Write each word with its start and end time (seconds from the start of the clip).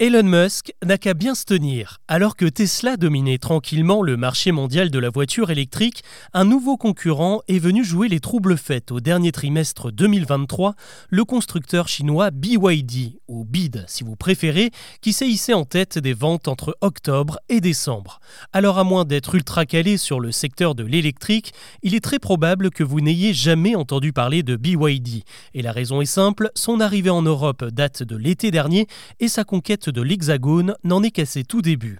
Elon 0.00 0.22
Musk 0.22 0.72
n'a 0.84 0.96
qu'à 0.96 1.12
bien 1.12 1.34
se 1.34 1.44
tenir. 1.44 1.98
Alors 2.06 2.36
que 2.36 2.44
Tesla 2.44 2.96
dominait 2.96 3.38
tranquillement 3.38 4.00
le 4.00 4.16
marché 4.16 4.52
mondial 4.52 4.90
de 4.90 4.98
la 5.00 5.10
voiture 5.10 5.50
électrique, 5.50 6.04
un 6.32 6.44
nouveau 6.44 6.76
concurrent 6.76 7.40
est 7.48 7.58
venu 7.58 7.82
jouer 7.82 8.06
les 8.06 8.20
troubles 8.20 8.56
faits 8.56 8.92
au 8.92 9.00
dernier 9.00 9.32
trimestre 9.32 9.90
2023, 9.90 10.76
le 11.10 11.24
constructeur 11.24 11.88
chinois 11.88 12.30
BYD, 12.30 13.18
ou 13.26 13.44
BID 13.44 13.86
si 13.88 14.04
vous 14.04 14.14
préférez, 14.14 14.70
qui 15.00 15.12
s'est 15.12 15.52
en 15.52 15.64
tête 15.64 15.98
des 15.98 16.14
ventes 16.14 16.46
entre 16.46 16.76
octobre 16.80 17.40
et 17.48 17.60
décembre. 17.60 18.20
Alors 18.52 18.78
à 18.78 18.84
moins 18.84 19.04
d'être 19.04 19.34
ultra 19.34 19.66
calé 19.66 19.96
sur 19.96 20.20
le 20.20 20.30
secteur 20.30 20.76
de 20.76 20.84
l'électrique, 20.84 21.52
il 21.82 21.96
est 21.96 22.04
très 22.04 22.20
probable 22.20 22.70
que 22.70 22.84
vous 22.84 23.00
n'ayez 23.00 23.34
jamais 23.34 23.74
entendu 23.74 24.12
parler 24.12 24.44
de 24.44 24.54
BYD. 24.54 25.24
Et 25.54 25.62
la 25.62 25.72
raison 25.72 26.00
est 26.00 26.06
simple, 26.06 26.52
son 26.54 26.78
arrivée 26.78 27.10
en 27.10 27.22
Europe 27.22 27.64
date 27.64 28.04
de 28.04 28.14
l'été 28.14 28.52
dernier 28.52 28.86
et 29.18 29.26
sa 29.26 29.42
conquête 29.42 29.87
de 29.88 30.02
l'Hexagone 30.02 30.74
n'en 30.84 31.02
est 31.02 31.10
qu'à 31.10 31.26
ses 31.26 31.44
tout 31.44 31.62
débuts. 31.62 31.98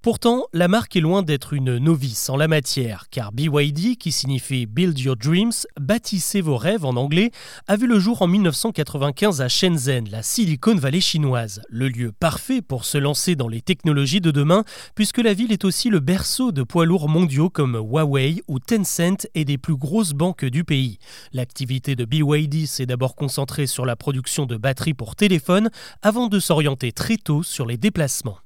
Pourtant, 0.00 0.46
la 0.52 0.68
marque 0.68 0.94
est 0.94 1.00
loin 1.00 1.24
d'être 1.24 1.54
une 1.54 1.76
novice 1.78 2.30
en 2.30 2.36
la 2.36 2.46
matière, 2.46 3.06
car 3.10 3.32
BYD, 3.32 3.96
qui 3.98 4.12
signifie 4.12 4.64
Build 4.64 4.96
Your 4.96 5.16
Dreams, 5.16 5.50
bâtissez 5.80 6.40
vos 6.40 6.56
rêves 6.56 6.84
en 6.84 6.94
anglais, 6.94 7.32
a 7.66 7.74
vu 7.74 7.88
le 7.88 7.98
jour 7.98 8.22
en 8.22 8.28
1995 8.28 9.40
à 9.40 9.48
Shenzhen, 9.48 10.08
la 10.08 10.22
Silicon 10.22 10.76
Valley 10.76 11.00
chinoise, 11.00 11.62
le 11.68 11.88
lieu 11.88 12.12
parfait 12.12 12.62
pour 12.62 12.84
se 12.84 12.96
lancer 12.96 13.34
dans 13.34 13.48
les 13.48 13.60
technologies 13.60 14.20
de 14.20 14.30
demain, 14.30 14.62
puisque 14.94 15.18
la 15.18 15.34
ville 15.34 15.50
est 15.50 15.64
aussi 15.64 15.90
le 15.90 15.98
berceau 15.98 16.52
de 16.52 16.62
poids 16.62 16.86
lourds 16.86 17.08
mondiaux 17.08 17.50
comme 17.50 17.74
Huawei 17.74 18.40
ou 18.46 18.60
Tencent 18.60 19.26
et 19.34 19.44
des 19.44 19.58
plus 19.58 19.76
grosses 19.76 20.12
banques 20.12 20.44
du 20.44 20.62
pays. 20.62 20.98
L'activité 21.32 21.96
de 21.96 22.04
BYD 22.04 22.68
s'est 22.68 22.86
d'abord 22.86 23.16
concentrée 23.16 23.66
sur 23.66 23.84
la 23.84 23.96
production 23.96 24.46
de 24.46 24.56
batteries 24.56 24.94
pour 24.94 25.16
téléphone, 25.16 25.70
avant 26.02 26.28
de 26.28 26.38
s'orienter 26.38 26.92
très 26.92 27.16
tôt 27.16 27.42
sur 27.42 27.66
les 27.66 27.76
déplacements. 27.76 28.38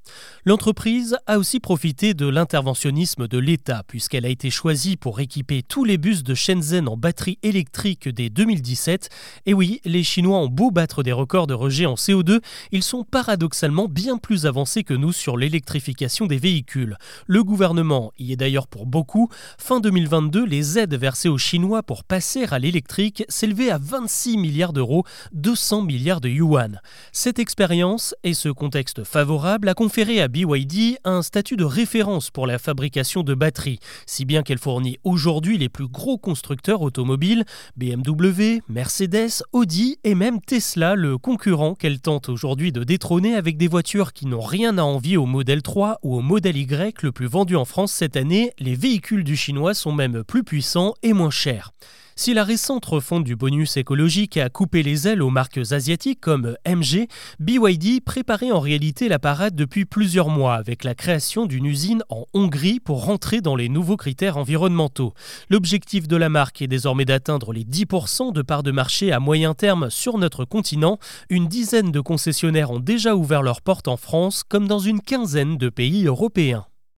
L'entreprise 0.47 1.19
a 1.27 1.42
aussi 1.43 1.59
profité 1.59 2.15
de 2.15 2.29
l'interventionnisme 2.29 3.27
de 3.27 3.37
l'État, 3.37 3.83
puisqu'elle 3.89 4.25
a 4.25 4.29
été 4.29 4.49
choisie 4.49 4.97
pour 4.97 5.19
équiper 5.19 5.65
tous 5.65 5.85
les 5.85 5.99
bus 5.99 6.23
de 6.23 6.37
Shenzhen 6.37 6.87
en 6.87 6.97
batterie 6.97 7.41
électrique 7.43 8.09
dès 8.09 8.31
2017. 8.31 9.09
Et 9.47 9.53
oui, 9.53 9.81
les 9.85 10.05
Chinois 10.05 10.39
ont 10.39 10.47
beau 10.47 10.71
battre 10.71 11.03
des 11.03 11.11
records 11.11 11.49
de 11.49 11.55
rejet 11.55 11.85
en 11.85 11.95
CO2, 11.95 12.39
ils 12.71 12.85
sont 12.85 13.03
paradoxalement 13.03 13.89
bien 13.89 14.19
plus 14.19 14.47
avancés 14.47 14.85
que 14.85 14.95
nous 14.95 15.11
sur 15.11 15.37
l'électrification 15.37 16.27
des 16.27 16.37
véhicules. 16.37 16.97
Le 17.27 17.43
gouvernement 17.43 18.13
y 18.21 18.33
est 18.33 18.37
d'ailleurs 18.37 18.69
pour 18.69 18.87
beaucoup. 18.87 19.29
Fin 19.59 19.81
2022, 19.81 20.45
les 20.45 20.79
aides 20.79 20.95
versées 20.95 21.29
aux 21.29 21.39
Chinois 21.39 21.83
pour 21.83 22.05
passer 22.05 22.47
à 22.53 22.61
l'électrique 22.61 23.25
s'élevaient 23.29 23.73
à 23.73 23.79
26 23.79 24.37
milliards 24.37 24.73
d'euros, 24.73 25.03
200 25.33 25.83
milliards 25.83 26.21
de 26.21 26.29
yuan. 26.29 26.81
Cette 27.11 27.41
expérience 27.41 28.15
et 28.23 28.35
ce 28.35 28.49
contexte 28.49 29.03
favorable 29.03 29.69
a 29.69 29.75
conféré 29.75 30.21
à 30.21 30.29
BYD 30.29 30.99
un 31.03 31.23
statut 31.33 31.57
de 31.57 31.65
référence 31.65 32.31
pour 32.31 32.47
la 32.47 32.59
fabrication 32.59 33.23
de 33.23 33.33
batteries, 33.33 33.79
si 34.05 34.27
bien 34.27 34.43
qu'elle 34.43 34.59
fournit 34.59 34.99
aujourd'hui 35.03 35.57
les 35.57 35.71
plus 35.71 35.89
gros 35.89 36.19
constructeurs 36.19 36.83
automobiles, 36.83 37.47
BMW, 37.79 38.61
Mercedes, 38.69 39.43
Audi 39.53 39.97
et 40.05 40.15
même 40.15 40.43
Tesla, 40.43 40.95
le 40.95 41.17
concurrent 41.17 41.75
qu'elle 41.75 42.03
tente 42.03 42.29
aujourd'hui 42.29 42.71
de 42.71 42.85
détrôner 42.85 43.35
avec 43.35 43.57
des 43.57 43.67
voitures 43.67 44.13
qui 44.13 44.27
n'ont 44.27 44.43
rien 44.43 44.77
à 44.77 44.83
envier 44.83 45.17
au 45.17 45.25
modèle 45.25 45.63
3 45.63 46.01
ou 46.03 46.17
au 46.17 46.21
modèle 46.21 46.59
Y 46.59 47.03
le 47.03 47.13
plus 47.13 47.29
vendu 47.29 47.57
en 47.57 47.65
France 47.65 47.93
cette 47.93 48.19
année, 48.19 48.53
les 48.59 48.75
véhicules 48.75 49.25
du 49.25 49.35
chinois 49.35 49.73
sont 49.73 49.93
même 49.93 50.25
plus 50.25 50.45
puissants 50.45 50.93
et 51.03 51.15
moins 51.15 51.31
chers. 51.31 51.73
Si 52.15 52.35
la 52.35 52.45
récente 52.45 52.85
refonte 52.85 53.25
du 53.25 53.37
bonus 53.37 53.77
écologique 53.77 54.37
a 54.37 54.51
coupé 54.51 54.83
les 54.83 55.09
ailes 55.09 55.23
aux 55.23 55.31
marques 55.31 55.73
asiatiques 55.73 56.21
comme 56.21 56.57
MG, 56.67 57.09
BYD 57.41 58.05
préparait 58.05 58.53
en 58.53 58.61
réalité 58.61 59.09
la 59.09 59.19
parade 59.19 59.55
depuis 59.55 59.87
plusieurs 59.87 60.29
mois 60.29 60.55
avec 60.55 60.85
la 60.85 60.95
création 60.95 61.47
d'une 61.47 61.65
usine 61.65 62.03
en 62.11 62.27
Hongrie 62.35 62.81
pour 62.81 63.05
rentrer 63.05 63.41
dans 63.41 63.57
les 63.57 63.69
nouveaux 63.69 63.97
critères 63.97 64.37
environnementaux. 64.37 65.15
L'objectif 65.49 66.07
de 66.07 66.17
la 66.17 66.29
marque 66.29 66.61
est 66.61 66.67
désormais 66.67 67.07
d'atteindre 67.07 67.53
les 67.53 67.65
10% 67.65 68.33
de 68.33 68.43
parts 68.43 68.63
de 68.63 68.73
marché 68.73 69.11
à 69.11 69.19
moyen 69.19 69.55
terme 69.55 69.91
sur 69.91 70.19
notre 70.19 70.45
continent. 70.45 70.99
Une 71.31 71.49
dizaine 71.49 71.93
de 71.93 72.01
concessionnaires 72.01 72.73
ont 72.73 72.81
déjà 72.81 73.17
ouvert 73.17 73.43
leurs 73.43 73.63
portes 73.63 73.89
en 73.89 73.97
France 73.97 74.43
comme 74.47 74.69
dans 74.69 74.79
une 74.79 75.01
quinzaine 75.01 75.57
de 75.57 75.71
pays 75.71 76.07
européens. 76.07 76.67